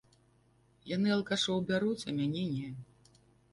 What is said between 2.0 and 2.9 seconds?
а мяне не.